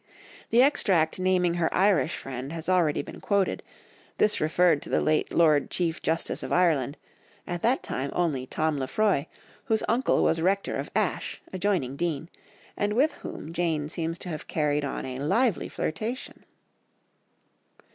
[0.49, 3.61] The extract naming her Irish friend has already been quoted,
[4.17, 6.97] this referred to the late Lord Chief Justice of Ireland,
[7.45, 9.27] at that time only Tom Lefroy,
[9.65, 12.29] whose uncle was Rector of Ashe, adjoining Deane,
[12.75, 16.45] and with whom Jane seems to have carried on a lively flirtation.